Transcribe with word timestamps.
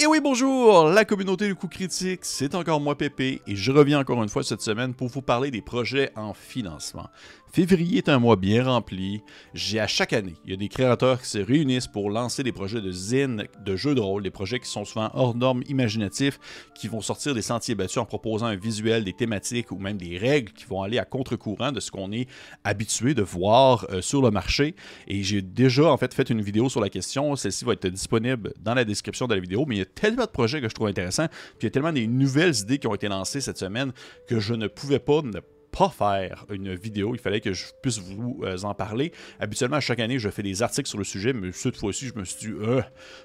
Et 0.00 0.06
oui, 0.06 0.20
bonjour, 0.22 0.84
la 0.84 1.04
communauté 1.04 1.48
de 1.48 1.54
coups 1.54 1.74
critiques, 1.74 2.20
c'est 2.22 2.54
encore 2.54 2.78
moi 2.78 2.96
Pépé 2.96 3.42
et 3.48 3.56
je 3.56 3.72
reviens 3.72 3.98
encore 3.98 4.22
une 4.22 4.28
fois 4.28 4.44
cette 4.44 4.60
semaine 4.60 4.94
pour 4.94 5.08
vous 5.08 5.22
parler 5.22 5.50
des 5.50 5.60
projets 5.60 6.12
en 6.14 6.34
financement. 6.34 7.10
Février 7.52 7.98
est 7.98 8.08
un 8.08 8.18
mois 8.18 8.36
bien 8.36 8.64
rempli. 8.64 9.22
J'ai 9.54 9.80
à 9.80 9.86
chaque 9.86 10.12
année, 10.12 10.34
il 10.44 10.50
y 10.50 10.54
a 10.54 10.56
des 10.56 10.68
créateurs 10.68 11.20
qui 11.20 11.28
se 11.28 11.38
réunissent 11.38 11.86
pour 11.86 12.10
lancer 12.10 12.42
des 12.42 12.52
projets 12.52 12.80
de 12.80 12.92
zine, 12.92 13.44
de 13.64 13.76
jeux 13.76 13.94
de 13.94 14.00
rôle, 14.00 14.22
des 14.22 14.30
projets 14.30 14.60
qui 14.60 14.68
sont 14.68 14.84
souvent 14.84 15.10
hors 15.14 15.34
normes 15.34 15.62
imaginatifs, 15.68 16.38
qui 16.74 16.88
vont 16.88 17.00
sortir 17.00 17.34
des 17.34 17.42
sentiers 17.42 17.74
battus 17.74 17.98
en 17.98 18.04
proposant 18.04 18.46
un 18.46 18.56
visuel, 18.56 19.04
des 19.04 19.12
thématiques 19.12 19.72
ou 19.72 19.78
même 19.78 19.96
des 19.96 20.18
règles 20.18 20.52
qui 20.52 20.66
vont 20.66 20.82
aller 20.82 20.98
à 20.98 21.04
contre-courant 21.04 21.72
de 21.72 21.80
ce 21.80 21.90
qu'on 21.90 22.12
est 22.12 22.28
habitué 22.64 23.14
de 23.14 23.22
voir 23.22 23.86
euh, 23.90 24.02
sur 24.02 24.22
le 24.22 24.30
marché. 24.30 24.74
Et 25.06 25.22
j'ai 25.22 25.42
déjà 25.42 25.90
en 25.90 25.96
fait 25.96 26.12
fait 26.14 26.30
une 26.30 26.42
vidéo 26.42 26.68
sur 26.68 26.80
la 26.80 26.90
question. 26.90 27.34
Celle-ci 27.34 27.64
va 27.64 27.72
être 27.72 27.88
disponible 27.88 28.52
dans 28.60 28.74
la 28.74 28.84
description 28.84 29.26
de 29.26 29.34
la 29.34 29.40
vidéo. 29.40 29.64
Mais 29.66 29.76
il 29.76 29.78
y 29.78 29.82
a 29.82 29.86
tellement 29.86 30.24
de 30.24 30.30
projets 30.30 30.60
que 30.60 30.68
je 30.68 30.74
trouve 30.74 30.88
intéressants. 30.88 31.28
Puis 31.28 31.62
il 31.62 31.64
y 31.64 31.68
a 31.68 31.70
tellement 31.70 31.92
des 31.92 32.06
nouvelles 32.06 32.56
idées 32.60 32.78
qui 32.78 32.86
ont 32.86 32.94
été 32.94 33.08
lancées 33.08 33.40
cette 33.40 33.58
semaine 33.58 33.92
que 34.26 34.38
je 34.38 34.54
ne 34.54 34.66
pouvais 34.66 34.98
pas 34.98 35.22
ne 35.22 35.40
pas 35.40 35.57
faire 35.88 36.44
une 36.50 36.74
vidéo. 36.74 37.14
Il 37.14 37.20
fallait 37.20 37.40
que 37.40 37.52
je 37.52 37.66
puisse 37.82 37.98
vous 37.98 38.40
euh, 38.42 38.58
en 38.64 38.74
parler. 38.74 39.12
Habituellement, 39.38 39.78
chaque 39.80 40.00
année, 40.00 40.18
je 40.18 40.28
fais 40.28 40.42
des 40.42 40.62
articles 40.62 40.88
sur 40.88 40.98
le 40.98 41.04
sujet, 41.04 41.32
mais 41.32 41.52
cette 41.52 41.76
fois-ci, 41.76 42.08
je 42.08 42.18
me 42.18 42.24
suis 42.24 42.48
dit, 42.48 42.54
euh, 42.60 42.82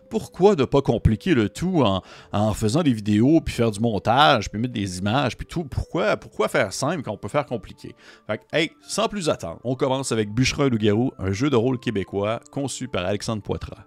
pourquoi 0.09 0.55
ne 0.55 0.65
pas 0.65 0.81
compliquer 0.81 1.34
le 1.34 1.49
tout 1.49 1.84
en, 1.84 2.53
faisant 2.53 2.84
des 2.84 2.93
vidéos, 2.93 3.41
puis 3.41 3.53
faire 3.53 3.71
du 3.71 3.79
montage, 3.79 4.51
puis 4.51 4.61
mettre 4.61 4.73
des 4.73 4.99
images, 4.99 5.35
puis 5.35 5.48
tout? 5.48 5.63
Pourquoi, 5.63 6.15
pourquoi 6.17 6.48
faire 6.48 6.71
simple 6.71 7.01
quand 7.01 7.13
on 7.13 7.17
peut 7.17 7.27
faire 7.27 7.45
compliqué? 7.45 7.95
Fait 8.27 8.37
que, 8.37 8.43
hey, 8.53 8.71
sans 8.81 9.07
plus 9.07 9.29
attendre, 9.29 9.59
on 9.63 9.75
commence 9.75 10.12
avec 10.12 10.29
Bûcheron 10.29 10.67
et 10.67 10.70
Loup-Garou, 10.70 11.12
un 11.17 11.31
jeu 11.31 11.49
de 11.49 11.55
rôle 11.55 11.79
québécois 11.79 12.39
conçu 12.51 12.87
par 12.87 13.05
Alexandre 13.05 13.41
Poitras. 13.41 13.85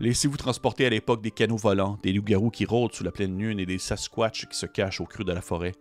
Laissez-vous 0.00 0.36
transporter 0.36 0.86
à 0.86 0.90
l'époque 0.90 1.22
des 1.22 1.30
canaux 1.30 1.56
volants, 1.56 1.98
des 2.02 2.12
loups-garous 2.12 2.50
qui 2.50 2.64
rôdent 2.64 2.92
sous 2.92 3.04
la 3.04 3.12
pleine 3.12 3.38
lune 3.38 3.60
et 3.60 3.66
des 3.66 3.78
sasquatchs 3.78 4.46
qui 4.46 4.58
se 4.58 4.66
cachent 4.66 5.00
au 5.00 5.04
creux 5.04 5.24
de 5.24 5.32
la 5.32 5.40
forêt. 5.40 5.72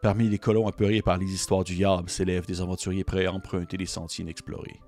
Parmi 0.00 0.28
les 0.28 0.38
colons 0.38 0.68
apeurés 0.68 1.02
par 1.02 1.18
les 1.18 1.26
histoires 1.26 1.64
du 1.64 1.74
diable 1.74 2.08
s'élèvent 2.08 2.46
des 2.46 2.60
aventuriers 2.60 3.02
prêts 3.02 3.26
à 3.26 3.32
emprunter 3.32 3.76
des 3.76 3.86
sentiers 3.86 4.22
inexplorés. 4.22 4.80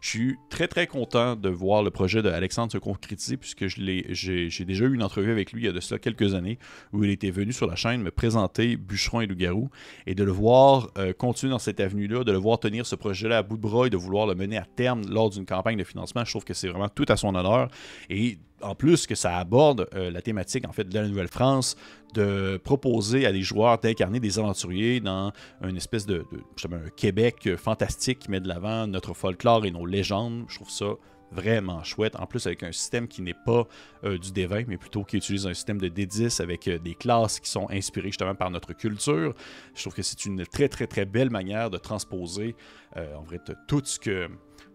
Je 0.00 0.08
suis 0.08 0.36
très 0.50 0.68
très 0.68 0.86
content 0.86 1.36
de 1.36 1.48
voir 1.48 1.82
le 1.82 1.90
projet 1.90 2.22
de 2.22 2.28
Alexandre 2.28 2.72
se 2.72 2.78
concrétiser 2.78 3.36
puisque 3.36 3.66
j'ai 3.66 4.64
déjà 4.64 4.84
eu 4.84 4.94
une 4.94 5.02
entrevue 5.02 5.30
avec 5.30 5.52
lui 5.52 5.62
il 5.62 5.66
y 5.66 5.68
a 5.68 5.72
de 5.72 5.80
cela 5.80 5.98
quelques 5.98 6.34
années 6.34 6.58
où 6.92 7.04
il 7.04 7.10
était 7.10 7.30
venu 7.30 7.52
sur 7.52 7.66
la 7.66 7.76
chaîne 7.76 8.02
me 8.02 8.10
présenter 8.10 8.76
Bûcheron 8.76 9.20
et 9.20 9.26
Loup-Garou 9.26 9.70
et 10.06 10.14
de 10.14 10.24
le 10.24 10.32
voir 10.32 10.90
euh, 10.98 11.12
continuer 11.12 11.50
dans 11.50 11.58
cette 11.58 11.80
avenue-là, 11.80 12.24
de 12.24 12.32
le 12.32 12.38
voir 12.38 12.58
tenir 12.58 12.86
ce 12.86 12.96
projet-là 12.96 13.38
à 13.38 13.42
bout 13.42 13.56
de 13.56 13.62
bras 13.62 13.86
et 13.86 13.90
de 13.90 13.96
vouloir 13.96 14.26
le 14.26 14.34
mener 14.34 14.56
à 14.56 14.66
terme 14.76 15.02
lors 15.08 15.30
d'une 15.30 15.46
campagne 15.46 15.78
de 15.78 15.84
financement, 15.84 16.24
je 16.24 16.30
trouve 16.30 16.44
que 16.44 16.54
c'est 16.54 16.68
vraiment 16.68 16.88
tout 16.88 17.06
à 17.08 17.16
son 17.16 17.34
honneur. 17.34 17.68
Et 18.10 18.38
en 18.62 18.74
plus 18.74 19.06
que 19.06 19.14
ça 19.14 19.36
aborde 19.36 19.88
euh, 19.94 20.10
la 20.10 20.22
thématique 20.22 20.66
en 20.66 20.72
fait 20.72 20.84
de 20.84 20.98
la 20.98 21.06
Nouvelle-France, 21.06 21.76
de 22.14 22.60
proposer 22.62 23.26
à 23.26 23.32
des 23.32 23.42
joueurs 23.42 23.78
d'incarner 23.78 24.20
des 24.20 24.38
aventuriers 24.38 25.00
dans 25.00 25.32
une 25.62 25.76
espèce 25.76 26.06
de, 26.06 26.24
un 26.72 26.88
Québec 26.96 27.56
fantastique 27.56 28.20
qui 28.20 28.30
met 28.30 28.40
de 28.40 28.48
l'avant 28.48 28.86
notre 28.86 29.14
folklore 29.14 29.53
et 29.62 29.70
nos 29.70 29.86
légendes. 29.86 30.44
Je 30.48 30.56
trouve 30.56 30.70
ça 30.70 30.94
vraiment 31.32 31.82
chouette. 31.82 32.16
En 32.16 32.26
plus, 32.26 32.46
avec 32.46 32.62
un 32.62 32.72
système 32.72 33.08
qui 33.08 33.22
n'est 33.22 33.34
pas 33.34 33.66
euh, 34.04 34.18
du 34.18 34.30
D20, 34.30 34.66
mais 34.68 34.76
plutôt 34.76 35.04
qui 35.04 35.16
utilise 35.16 35.46
un 35.46 35.54
système 35.54 35.80
de 35.80 35.88
D10 35.88 36.40
avec 36.40 36.68
euh, 36.68 36.78
des 36.78 36.94
classes 36.94 37.40
qui 37.40 37.50
sont 37.50 37.68
inspirées 37.70 38.08
justement 38.08 38.34
par 38.34 38.50
notre 38.50 38.72
culture. 38.72 39.34
Je 39.74 39.80
trouve 39.80 39.94
que 39.94 40.02
c'est 40.02 40.24
une 40.24 40.46
très, 40.46 40.68
très, 40.68 40.86
très 40.86 41.04
belle 41.04 41.30
manière 41.30 41.70
de 41.70 41.78
transposer 41.78 42.56
en 42.96 43.22
vrai 43.22 43.40
tout 43.66 43.82
ce 43.84 43.98
que 43.98 44.28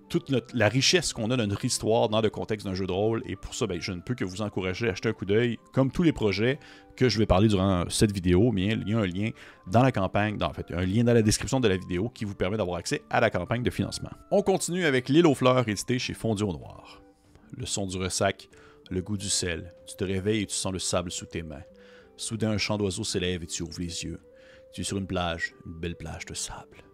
toute 0.09 0.33
la 0.53 0.67
richesse 0.67 1.13
qu'on 1.13 1.31
a 1.31 1.37
dans 1.37 1.47
notre 1.47 1.63
histoire 1.63 2.09
dans 2.09 2.21
le 2.21 2.29
contexte 2.29 2.65
d'un 2.65 2.73
jeu 2.73 2.87
de 2.87 2.91
rôle. 2.91 3.23
Et 3.27 3.35
pour 3.35 3.53
ça, 3.53 3.67
ben, 3.67 3.79
je 3.79 3.91
ne 3.91 4.01
peux 4.01 4.15
que 4.15 4.25
vous 4.25 4.41
encourager 4.41 4.89
à 4.89 4.91
acheter 4.91 5.09
un 5.09 5.13
coup 5.13 5.25
d'œil, 5.25 5.57
comme 5.71 5.91
tous 5.91 6.03
les 6.03 6.11
projets 6.11 6.59
que 6.97 7.07
je 7.07 7.17
vais 7.17 7.25
parler 7.25 7.47
durant 7.47 7.85
cette 7.89 8.11
vidéo. 8.11 8.51
Bien, 8.51 8.77
il 8.81 8.89
y 8.89 8.93
a 8.93 8.99
un 8.99 9.05
lien 9.05 9.29
dans 9.67 9.83
la 9.83 9.91
campagne, 9.91 10.37
en 10.41 10.51
fait, 10.51 10.71
un 10.71 10.85
lien 10.85 11.03
dans 11.03 11.13
la 11.13 11.21
description 11.21 11.59
de 11.59 11.67
la 11.67 11.77
vidéo 11.77 12.09
qui 12.09 12.25
vous 12.25 12.35
permet 12.35 12.57
d'avoir 12.57 12.77
accès 12.77 13.01
à 13.09 13.19
la 13.19 13.29
campagne 13.29 13.63
de 13.63 13.69
financement. 13.69 14.09
On 14.31 14.41
continue 14.41 14.85
avec 14.85 15.07
L'île 15.07 15.27
aux 15.27 15.35
fleurs 15.35 15.67
édité 15.69 15.99
chez 15.99 16.13
Fondu 16.13 16.43
au 16.43 16.51
Noir. 16.51 17.01
Le 17.55 17.65
son 17.65 17.85
du 17.85 17.97
ressac, 17.97 18.49
le 18.89 19.01
goût 19.01 19.17
du 19.17 19.29
sel. 19.29 19.73
Tu 19.87 19.95
te 19.95 20.03
réveilles 20.03 20.41
et 20.41 20.47
tu 20.47 20.55
sens 20.55 20.73
le 20.73 20.79
sable 20.79 21.11
sous 21.11 21.25
tes 21.25 21.43
mains. 21.43 21.63
Soudain, 22.17 22.51
un 22.51 22.57
chant 22.57 22.77
d'oiseau 22.77 23.03
s'élève 23.03 23.43
et 23.43 23.47
tu 23.47 23.63
ouvres 23.63 23.79
les 23.79 24.03
yeux. 24.03 24.19
Tu 24.73 24.81
es 24.81 24.83
sur 24.83 24.97
une 24.97 25.07
plage, 25.07 25.53
une 25.65 25.79
belle 25.79 25.95
plage 25.95 26.25
de 26.25 26.33
sable. 26.33 26.88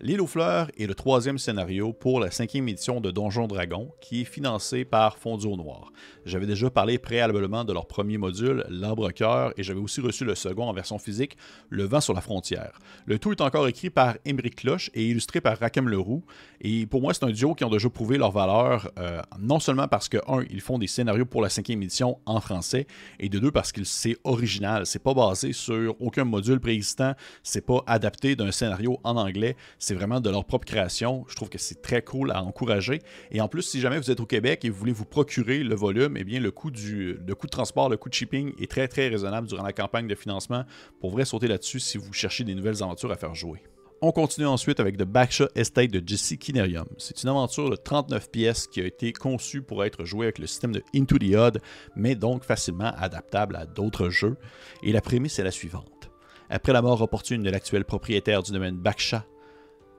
L'île 0.00 0.20
aux 0.20 0.26
fleurs 0.26 0.72
est 0.76 0.86
le 0.86 0.94
troisième 0.94 1.38
scénario 1.38 1.92
pour 1.92 2.18
la 2.18 2.32
cinquième 2.32 2.68
édition 2.68 3.00
de 3.00 3.12
Donjon 3.12 3.46
Dragon, 3.46 3.92
qui 4.00 4.22
est 4.22 4.24
financé 4.24 4.84
par 4.84 5.18
Fondu 5.18 5.46
au 5.46 5.56
Noir. 5.56 5.92
J'avais 6.26 6.46
déjà 6.46 6.68
parlé 6.68 6.98
préalablement 6.98 7.64
de 7.64 7.72
leur 7.72 7.86
premier 7.86 8.18
module, 8.18 8.64
L'Arbre 8.68 9.12
Cœur, 9.12 9.52
et 9.56 9.62
j'avais 9.62 9.78
aussi 9.78 10.00
reçu 10.00 10.24
le 10.24 10.34
second 10.34 10.64
en 10.64 10.72
version 10.72 10.98
physique, 10.98 11.36
Le 11.68 11.84
Vent 11.84 12.00
sur 12.00 12.12
la 12.12 12.20
frontière. 12.20 12.80
Le 13.06 13.20
tout 13.20 13.30
est 13.30 13.40
encore 13.40 13.68
écrit 13.68 13.88
par 13.88 14.16
Émeric 14.24 14.56
Cloche 14.56 14.90
et 14.94 15.06
illustré 15.06 15.40
par 15.40 15.58
Rakem 15.58 15.88
Leroux. 15.88 16.24
Et 16.60 16.86
pour 16.86 17.00
moi, 17.00 17.14
c'est 17.14 17.24
un 17.24 17.30
duo 17.30 17.54
qui 17.54 17.64
ont 17.64 17.70
déjà 17.70 17.88
prouvé 17.88 18.18
leur 18.18 18.32
valeur, 18.32 18.90
euh, 18.98 19.22
non 19.38 19.60
seulement 19.60 19.86
parce 19.86 20.08
que, 20.08 20.18
un, 20.26 20.42
ils 20.50 20.60
font 20.60 20.78
des 20.78 20.88
scénarios 20.88 21.24
pour 21.24 21.40
la 21.40 21.48
cinquième 21.48 21.80
édition 21.82 22.18
en 22.26 22.40
français, 22.40 22.88
et 23.20 23.28
de 23.28 23.38
deux, 23.38 23.52
parce 23.52 23.70
que 23.70 23.84
c'est 23.84 24.16
original. 24.24 24.86
C'est 24.86 25.02
pas 25.02 25.14
basé 25.14 25.52
sur 25.52 25.94
aucun 26.00 26.24
module 26.24 26.58
préexistant, 26.58 27.14
c'est 27.44 27.64
pas 27.64 27.84
adapté 27.86 28.34
d'un 28.34 28.50
scénario 28.50 28.98
en 29.04 29.16
anglais 29.16 29.54
c'est 29.84 29.94
vraiment 29.94 30.20
de 30.20 30.30
leur 30.30 30.44
propre 30.44 30.64
création. 30.64 31.24
Je 31.28 31.36
trouve 31.36 31.50
que 31.50 31.58
c'est 31.58 31.82
très 31.82 32.00
cool 32.02 32.30
à 32.30 32.42
encourager. 32.42 33.02
Et 33.30 33.40
en 33.42 33.48
plus, 33.48 33.62
si 33.62 33.80
jamais 33.80 33.98
vous 33.98 34.10
êtes 34.10 34.20
au 34.20 34.26
Québec 34.26 34.64
et 34.64 34.70
vous 34.70 34.78
voulez 34.78 34.92
vous 34.92 35.04
procurer 35.04 35.62
le 35.62 35.74
volume, 35.74 36.16
eh 36.16 36.24
bien, 36.24 36.40
le 36.40 36.50
coût, 36.50 36.70
de 36.70 37.34
transport, 37.50 37.90
le 37.90 37.98
coût 37.98 38.08
de 38.08 38.14
shipping 38.14 38.54
est 38.58 38.70
très, 38.70 38.88
très 38.88 39.08
raisonnable 39.08 39.46
durant 39.46 39.62
la 39.62 39.74
campagne 39.74 40.08
de 40.08 40.14
financement. 40.14 40.64
Pour 41.00 41.10
vrai, 41.10 41.26
sauter 41.26 41.48
là-dessus 41.48 41.80
si 41.80 41.98
vous 41.98 42.12
cherchez 42.14 42.44
des 42.44 42.54
nouvelles 42.54 42.82
aventures 42.82 43.12
à 43.12 43.16
faire 43.16 43.34
jouer. 43.34 43.62
On 44.00 44.10
continue 44.10 44.46
ensuite 44.46 44.80
avec 44.80 44.96
The 44.96 45.04
Backshot 45.04 45.48
Estate 45.54 45.90
de 45.90 46.02
Jesse 46.06 46.36
Kinerium. 46.38 46.86
C'est 46.96 47.22
une 47.22 47.28
aventure 47.28 47.70
de 47.70 47.76
39 47.76 48.30
pièces 48.30 48.66
qui 48.66 48.80
a 48.80 48.86
été 48.86 49.12
conçue 49.12 49.62
pour 49.62 49.84
être 49.84 50.04
jouée 50.04 50.26
avec 50.26 50.38
le 50.38 50.46
système 50.46 50.72
de 50.72 50.82
Into 50.94 51.18
the 51.18 51.34
Odd, 51.34 51.60
mais 51.94 52.14
donc 52.14 52.44
facilement 52.44 52.92
adaptable 52.96 53.56
à 53.56 53.66
d'autres 53.66 54.08
jeux. 54.08 54.36
Et 54.82 54.92
la 54.92 55.02
prémisse 55.02 55.38
est 55.38 55.44
la 55.44 55.50
suivante. 55.50 56.10
Après 56.50 56.72
la 56.72 56.82
mort 56.82 57.00
opportune 57.00 57.42
de 57.42 57.50
l'actuel 57.50 57.84
propriétaire 57.84 58.42
du 58.42 58.52
domaine 58.52 58.76
Baksha, 58.76 59.24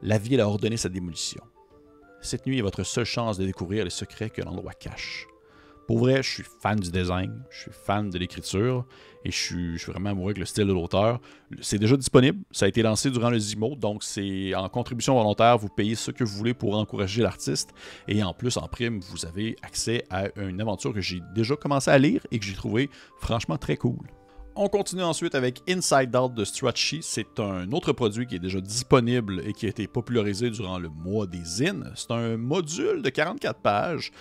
la 0.05 0.19
ville 0.19 0.39
a 0.39 0.47
ordonné 0.47 0.77
sa 0.77 0.87
démolition. 0.87 1.41
Cette 2.21 2.45
nuit 2.45 2.59
est 2.59 2.61
votre 2.61 2.83
seule 2.83 3.05
chance 3.05 3.39
de 3.39 3.45
découvrir 3.45 3.83
les 3.83 3.89
secrets 3.89 4.29
que 4.29 4.41
l'endroit 4.41 4.73
cache. 4.73 5.25
Pour 5.87 5.99
vrai, 5.99 6.21
je 6.23 6.29
suis 6.29 6.43
fan 6.61 6.79
du 6.79 6.89
design, 6.89 7.43
je 7.49 7.61
suis 7.61 7.71
fan 7.71 8.09
de 8.09 8.17
l'écriture 8.17 8.85
et 9.23 9.31
je 9.31 9.37
suis, 9.37 9.77
vraiment 9.77 10.11
amoureux 10.11 10.29
avec 10.29 10.37
le 10.37 10.45
style 10.45 10.65
de 10.65 10.73
l'auteur. 10.73 11.19
C'est 11.61 11.77
déjà 11.79 11.97
disponible, 11.97 12.43
ça 12.51 12.65
a 12.65 12.67
été 12.67 12.83
lancé 12.83 13.09
durant 13.09 13.29
le 13.29 13.39
Zimo, 13.39 13.75
donc 13.75 14.03
c'est 14.03 14.53
en 14.55 14.67
contribution 14.69 15.15
volontaire, 15.15 15.57
vous 15.57 15.69
payez 15.69 15.95
ce 15.95 16.11
que 16.11 16.23
vous 16.23 16.37
voulez 16.37 16.53
pour 16.53 16.75
encourager 16.75 17.21
l'artiste 17.21 17.71
et 18.07 18.23
en 18.23 18.33
plus, 18.33 18.57
en 18.57 18.67
prime, 18.67 18.99
vous 18.99 19.25
avez 19.25 19.55
accès 19.63 20.05
à 20.11 20.27
une 20.39 20.61
aventure 20.61 20.93
que 20.93 21.01
j'ai 21.01 21.21
déjà 21.33 21.55
commencé 21.55 21.89
à 21.89 21.97
lire 21.97 22.25
et 22.31 22.39
que 22.39 22.45
j'ai 22.45 22.55
trouvé 22.55 22.89
franchement 23.19 23.57
très 23.57 23.77
cool. 23.77 24.07
On 24.57 24.69
continue 24.69 25.03
ensuite 25.03 25.35
avec 25.35 25.61
Inside 25.67 26.15
Out 26.15 26.33
de 26.33 26.45
Strutchy. 26.45 26.99
C'est 27.01 27.41
un 27.41 27.69
autre 27.73 27.91
produit 27.91 28.25
qui 28.25 28.35
est 28.35 28.39
déjà 28.39 28.61
disponible 28.61 29.41
et 29.45 29.51
qui 29.51 29.65
a 29.65 29.69
été 29.69 29.85
popularisé 29.85 30.49
durant 30.49 30.79
le 30.79 30.87
mois 30.87 31.27
des 31.27 31.43
zines. 31.43 31.91
C'est 31.95 32.11
un 32.11 32.37
module 32.37 33.01
de 33.01 33.09
44 33.09 33.59
pages 33.59 34.13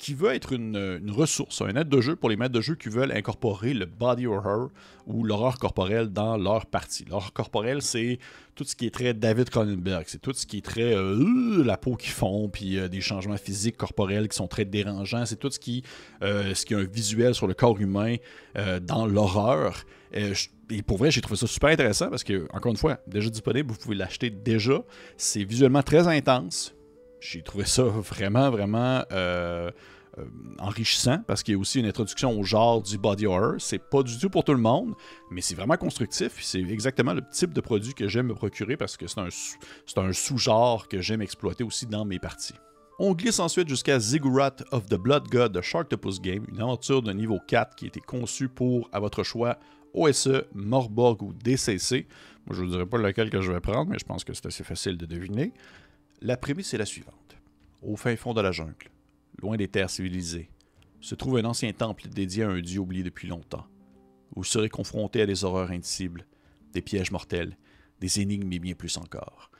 qui 0.00 0.14
veut 0.14 0.34
être 0.34 0.52
une, 0.52 1.10
ressource, 1.10 1.60
un 1.60 1.76
aide 1.76 1.88
de 1.88 2.00
jeu 2.00 2.16
pour 2.16 2.30
les 2.30 2.36
maîtres 2.36 2.54
de 2.54 2.60
jeu 2.60 2.74
qui 2.74 2.88
veulent 2.88 3.12
incorporer 3.12 3.74
le 3.74 3.84
body 3.84 4.26
horror 4.26 4.70
ou 5.06 5.24
l'horreur 5.24 5.58
corporelle 5.58 6.08
dans 6.08 6.38
leur 6.38 6.66
partie. 6.66 7.04
L'horreur 7.04 7.32
corporelle, 7.32 7.82
c'est 7.82 8.18
tout 8.54 8.64
ce 8.64 8.74
qui 8.74 8.86
est 8.86 8.90
très 8.90 9.12
David 9.12 9.50
Cronenberg, 9.50 10.04
c'est 10.06 10.20
tout 10.20 10.32
ce 10.32 10.46
qui 10.46 10.58
est 10.58 10.64
très 10.64 10.94
euh, 10.94 11.62
la 11.64 11.76
peau 11.76 11.96
qui 11.96 12.08
fond, 12.08 12.48
puis 12.48 12.78
euh, 12.78 12.88
des 12.88 13.00
changements 13.02 13.36
physiques 13.36 13.76
corporels 13.76 14.28
qui 14.28 14.36
sont 14.36 14.48
très 14.48 14.64
dérangeants, 14.64 15.26
c'est 15.26 15.38
tout 15.38 15.50
ce 15.50 15.58
qui, 15.58 15.82
euh, 16.22 16.54
ce 16.54 16.64
qui 16.64 16.74
a 16.74 16.78
un 16.78 16.84
visuel 16.84 17.34
sur 17.34 17.46
le 17.46 17.54
corps 17.54 17.78
humain 17.78 18.16
dans 18.82 19.06
l'horreur. 19.06 19.84
et 20.12 20.82
pour 20.82 20.96
vrai, 20.96 21.10
j'ai 21.10 21.20
trouvé 21.20 21.38
ça 21.38 21.46
super 21.46 21.70
intéressant 21.70 22.08
parce 22.08 22.24
que, 22.24 22.46
encore 22.52 22.72
une 22.72 22.78
fois, 22.78 22.98
déjà 23.06 23.28
disponible, 23.28 23.70
vous 23.70 23.78
pouvez 23.78 23.96
l'acheter 23.96 24.30
déjà. 24.30 24.82
C'est 25.16 25.44
visuellement 25.44 25.82
très 25.82 26.08
intense 26.08 26.74
j'ai 27.20 27.42
trouvé 27.42 27.64
ça 27.64 27.82
vraiment, 27.82 28.50
vraiment 28.50 29.04
euh, 29.12 29.70
euh, 30.18 30.24
enrichissant 30.58 31.22
parce 31.26 31.42
qu'il 31.42 31.54
y 31.54 31.56
a 31.56 31.60
aussi 31.60 31.78
une 31.78 31.86
introduction 31.86 32.38
au 32.38 32.42
genre 32.42 32.82
du 32.82 32.98
body 32.98 33.26
horror. 33.26 33.54
C'est 33.58 33.78
pas 33.78 34.02
du 34.02 34.18
tout 34.18 34.30
pour 34.30 34.42
tout 34.42 34.52
le 34.52 34.60
monde, 34.60 34.94
mais 35.30 35.40
c'est 35.40 35.54
vraiment 35.54 35.76
constructif. 35.76 36.38
C'est 36.42 36.60
exactement 36.60 37.12
le 37.12 37.22
type 37.30 37.52
de 37.52 37.60
produit 37.60 37.94
que 37.94 38.08
j'aime 38.08 38.26
me 38.26 38.34
procurer 38.34 38.76
parce 38.76 38.96
que 38.96 39.06
c'est 39.06 39.20
un, 39.98 40.12
sous-genre 40.12 40.88
que 40.88 41.00
j'aime 41.00 41.22
exploiter 41.22 41.62
aussi 41.62 41.86
dans 41.86 42.04
mes 42.04 42.18
parties. 42.18 42.54
On 42.98 43.14
glisse 43.14 43.38
ensuite 43.38 43.68
jusqu'à 43.68 43.98
Ziggurat 43.98 44.56
of 44.72 44.86
the 44.86 44.96
Blood 44.96 45.28
God 45.28 45.52
de 45.52 45.60
Sharktopus 45.60 46.20
Game, 46.20 46.44
une 46.48 46.60
aventure 46.60 47.02
de 47.02 47.12
niveau 47.12 47.38
4 47.46 47.74
qui 47.76 47.86
a 47.86 47.88
été 47.88 48.00
conçue 48.00 48.48
pour, 48.48 48.90
à 48.92 49.00
votre 49.00 49.22
choix, 49.22 49.58
OSE, 49.94 50.42
Morborg 50.54 51.22
ou 51.22 51.32
DCC. 51.32 52.06
Moi, 52.46 52.56
je 52.56 52.62
ne 52.62 52.66
vous 52.66 52.72
dirai 52.72 52.86
pas 52.86 52.98
lequel 52.98 53.30
que 53.30 53.40
je 53.40 53.52
vais 53.52 53.60
prendre, 53.60 53.90
mais 53.90 53.98
je 53.98 54.04
pense 54.04 54.24
que 54.24 54.34
c'est 54.34 54.46
assez 54.46 54.64
facile 54.64 54.96
de 54.96 55.06
deviner. 55.06 55.52
La 56.22 56.36
prémisse 56.36 56.74
est 56.74 56.78
la 56.78 56.84
suivante. 56.84 57.38
Au 57.80 57.96
fin 57.96 58.14
fond 58.14 58.34
de 58.34 58.42
la 58.42 58.52
jungle, 58.52 58.90
loin 59.40 59.56
des 59.56 59.68
terres 59.68 59.88
civilisées, 59.88 60.50
se 61.00 61.14
trouve 61.14 61.38
un 61.38 61.46
ancien 61.46 61.72
temple 61.72 62.08
dédié 62.08 62.42
à 62.42 62.50
un 62.50 62.60
dieu 62.60 62.80
oublié 62.80 63.02
depuis 63.02 63.26
longtemps. 63.26 63.64
Vous 64.36 64.44
serez 64.44 64.68
confronté 64.68 65.22
à 65.22 65.26
des 65.26 65.44
horreurs 65.44 65.70
indicibles, 65.70 66.26
des 66.74 66.82
pièges 66.82 67.10
mortels, 67.10 67.56
des 68.00 68.20
énigmes 68.20 68.52
et 68.52 68.58
bien 68.58 68.74
plus 68.74 68.98
encore. 68.98 69.50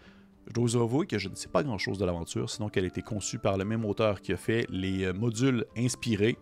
Je 0.49 0.53
dois 0.53 0.65
vous 0.65 0.77
avouer 0.77 1.07
que 1.07 1.17
je 1.17 1.31
ne 1.31 1.35
sais 1.35 1.49
pas 1.49 1.63
grand-chose 1.63 1.97
de 1.97 2.05
l'aventure, 2.05 2.51
sinon 2.51 2.69
qu'elle 2.69 2.85
a 2.85 2.89
été 2.89 3.01
conçue 3.01 3.39
par 3.39 3.57
le 3.57 3.65
même 3.65 3.87
auteur 3.87 4.21
qui 4.21 4.35
a 4.35 4.37
fait 4.37 4.67
les 4.69 5.05
euh, 5.05 5.15
modules 5.15 5.65
inspirés 5.79 6.37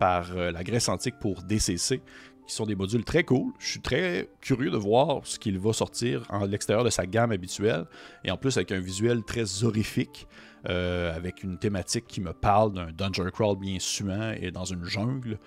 par 0.00 0.36
euh, 0.36 0.50
la 0.50 0.64
Grèce 0.64 0.88
antique 0.88 1.20
pour 1.20 1.44
DCC, 1.44 2.02
qui 2.50 2.56
sont 2.56 2.66
des 2.66 2.74
modules 2.74 3.04
très 3.04 3.22
cool. 3.22 3.52
Je 3.60 3.70
suis 3.70 3.80
très 3.80 4.28
curieux 4.40 4.72
de 4.72 4.76
voir 4.76 5.20
ce 5.24 5.38
qu'il 5.38 5.56
va 5.60 5.72
sortir 5.72 6.24
en 6.30 6.44
l'extérieur 6.44 6.84
de 6.84 6.90
sa 6.90 7.06
gamme 7.06 7.30
habituelle, 7.30 7.86
et 8.24 8.32
en 8.32 8.36
plus 8.36 8.56
avec 8.56 8.72
un 8.72 8.80
visuel 8.80 9.22
très 9.22 9.62
horrifique, 9.62 10.26
euh, 10.68 11.14
avec 11.14 11.44
une 11.44 11.58
thématique 11.58 12.06
qui 12.08 12.20
me 12.20 12.32
parle 12.32 12.72
d'un 12.72 12.90
dungeon 12.90 13.30
crawl 13.30 13.56
bien 13.56 13.76
suant 13.78 14.32
et 14.32 14.50
dans 14.50 14.64
une 14.64 14.84
jungle. 14.84 15.38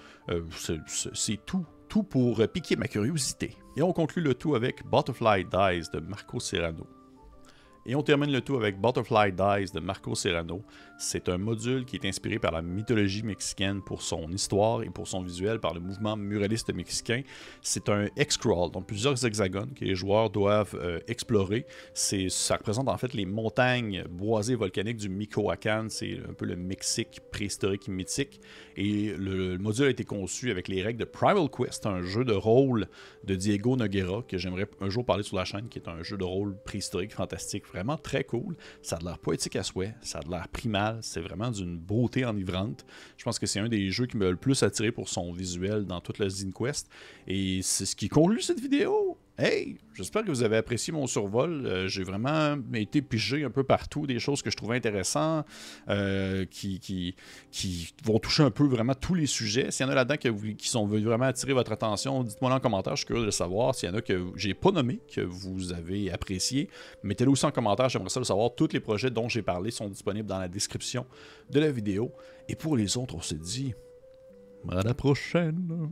C'est 0.88 1.46
tout, 1.46 1.66
tout 1.90 2.04
pour 2.04 2.42
piquer 2.48 2.78
ma 2.78 2.88
curiosité. 2.88 3.58
Et 3.76 3.82
on 3.82 3.92
conclut 3.92 4.22
le 4.22 4.34
tout 4.34 4.56
avec 4.56 4.86
Butterfly 4.90 5.46
Dice 5.46 5.92
de 5.92 6.00
Marco 6.00 6.40
Serrano. 6.40 6.88
Et 7.86 7.96
on 7.96 8.02
termine 8.02 8.32
le 8.32 8.40
tout 8.40 8.56
avec 8.56 8.80
Butterfly 8.80 9.34
Dice 9.34 9.74
de 9.74 9.82
Marco 9.82 10.16
Serrano. 10.16 10.62
C'est 10.98 11.28
un 11.28 11.38
module 11.38 11.84
qui 11.84 11.98
est 11.98 12.06
inspiré 12.06 12.40
par 12.40 12.54
la 12.54 12.62
mythologie 12.62 13.24
mexicaine 13.24 13.82
pour 13.82 14.02
son 14.02 14.32
histoire 14.32 14.84
et 14.84 14.90
pour 14.90 15.06
son 15.06 15.22
visuel 15.22 15.60
par 15.60 15.74
le 15.74 15.82
mouvement 15.82 16.16
muraliste 16.16 16.74
mexicain. 16.74 17.24
C'est 17.62 17.90
un 17.90 18.08
X-crawl, 18.16 18.72
donc 18.72 18.88
plusieurs 18.88 19.26
hexagones 19.26 19.74
que 19.74 19.84
les 19.84 19.96
joueurs 19.96 20.30
doivent 20.30 20.80
euh, 20.82 21.02
explorer. 21.10 21.66
Ça 21.94 22.56
représente 22.56 22.88
en 22.88 22.98
fait 22.98 23.14
les 23.14 23.26
montagnes 23.26 24.06
boisées 24.10 24.56
volcaniques 24.56 24.98
du 24.98 25.10
Michoacán. 25.10 25.90
C'est 25.90 26.20
un 26.30 26.34
peu 26.34 26.46
le 26.46 26.56
Mexique 26.56 27.20
préhistorique 27.34 27.90
mythique. 27.90 28.40
Et 28.78 29.14
le, 29.18 29.58
module 29.58 29.88
a 29.88 29.90
été 29.90 30.06
conçu 30.06 30.52
avec 30.52 30.70
les 30.70 30.82
règles 30.82 31.00
de 31.00 31.06
Primal 31.06 31.50
Quest, 31.50 31.86
un 31.86 32.02
jeu 32.02 32.24
de 32.24 32.34
rôle 32.34 32.88
de 33.26 33.36
Diego 33.36 33.76
Noguera 33.76 34.22
que 34.26 34.38
j'aimerais 34.38 34.68
un 34.80 34.90
jour 34.90 35.06
parler 35.06 35.24
sur 35.24 35.36
la 35.36 35.44
chaîne, 35.44 35.68
qui 35.68 35.80
est 35.80 35.90
un 35.90 36.02
jeu 36.02 36.16
de 36.16 36.24
rôle 36.24 36.56
préhistorique 36.64 37.14
fantastique 37.14 37.66
vraiment 37.74 37.98
très 37.98 38.24
cool. 38.24 38.56
Ça 38.82 38.98
a 38.98 39.00
de 39.00 39.06
l'air 39.06 39.18
poétique 39.18 39.56
à 39.56 39.64
souhait, 39.64 39.96
ça 40.02 40.20
a 40.20 40.22
de 40.22 40.30
l'air 40.30 40.48
primal, 40.48 41.00
c'est 41.02 41.22
vraiment 41.22 41.50
d'une 41.50 41.78
beauté 41.78 42.26
enivrante. 42.26 42.86
Je 43.18 43.24
pense 43.24 43.40
que 43.40 43.46
c'est 43.46 43.60
un 43.60 43.68
des 43.68 43.90
jeux 43.90 44.06
qui 44.06 44.18
m'a 44.18 44.30
le 44.30 44.36
plus 44.36 44.64
attiré 44.64 44.92
pour 44.92 45.10
son 45.10 45.32
visuel 45.32 45.86
dans 45.86 46.02
toute 46.02 46.20
la 46.20 46.30
Zine 46.30 46.54
Quest. 46.54 46.90
Et 47.28 47.62
c'est 47.64 47.86
ce 47.86 47.96
qui 47.96 48.10
conclut 48.10 48.42
cette 48.42 48.60
vidéo. 48.60 49.13
Hey, 49.36 49.80
j'espère 49.96 50.24
que 50.24 50.30
vous 50.30 50.44
avez 50.44 50.58
apprécié 50.58 50.94
mon 50.94 51.08
survol. 51.08 51.66
Euh, 51.66 51.88
j'ai 51.88 52.04
vraiment 52.04 52.56
été 52.76 53.02
pigé 53.02 53.44
un 53.44 53.50
peu 53.50 53.64
partout, 53.64 54.06
des 54.06 54.20
choses 54.20 54.44
que 54.44 54.52
je 54.52 54.56
trouvais 54.56 54.78
intéressantes, 54.78 55.48
euh, 55.90 56.46
qui, 56.46 57.16
vont 58.06 58.20
toucher 58.20 58.44
un 58.44 58.52
peu 58.52 58.66
vraiment 58.66 58.94
tous 58.94 59.16
les 59.16 59.26
sujets. 59.26 59.72
S'il 59.72 59.88
y 59.88 59.90
en 59.90 59.92
a 59.92 59.96
là-dedans 59.96 60.18
qui 60.56 60.68
sont 60.68 60.86
venus 60.86 61.06
vraiment 61.06 61.26
attirer 61.26 61.54
votre 61.54 61.72
attention, 61.72 62.24
dites-moi 62.24 62.54
en 62.54 62.60
commentaire, 62.60 62.96
je 62.96 63.00
suis 63.00 63.08
curieux 63.08 63.26
de 63.26 63.32
savoir. 63.32 63.74
S'il 63.74 63.90
y 63.90 63.92
en 63.92 63.96
a 63.96 64.02
que 64.04 64.24
j'ai 64.36 64.54
pas 64.54 64.70
nommé, 64.70 65.00
que 65.12 65.22
vous 65.22 65.74
avez 65.74 66.12
apprécié, 66.12 66.70
mettez-le 67.02 67.32
aussi 67.32 67.48
en 67.48 67.52
commentaire, 67.52 67.90
j'aimerais 67.90 68.10
ça 68.10 68.20
le 68.20 68.26
savoir. 68.26 68.54
Tous 68.54 68.70
les 68.72 68.80
projets 68.80 69.10
dont 69.10 69.30
j'ai 69.30 69.42
parlé 69.42 69.72
sont 69.72 69.90
disponibles 69.90 70.30
dans 70.30 70.40
la 70.40 70.48
description 70.48 71.08
de 71.50 71.60
la 71.60 71.72
vidéo. 71.72 72.12
Et 72.50 72.56
pour 72.56 72.78
les 72.78 72.98
autres, 72.98 73.16
on 73.16 73.22
se 73.22 73.34
dit 73.34 73.74
à 74.70 74.84
la 74.84 74.94
prochaine. 74.94 75.90